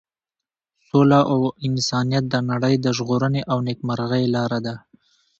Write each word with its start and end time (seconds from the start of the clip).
سوله 0.87 1.19
او 1.31 1.39
انسانیت 1.67 2.25
د 2.29 2.35
نړۍ 2.49 2.75
د 2.81 2.87
ژغورنې 2.97 3.41
او 3.51 3.57
نیکمرغۍ 3.67 4.23
لاره 4.35 4.59
ده. 4.65 4.75